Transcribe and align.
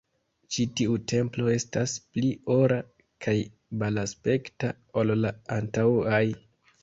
Ĉi 0.53 0.63
tiu 0.79 0.95
templo 1.11 1.49
estas 1.55 1.91
pli 2.15 2.31
ora 2.55 2.79
kaj 3.25 3.35
belaspekta 3.83 4.73
ol 5.03 5.15
la 5.27 5.35
antaŭaj 5.59 6.23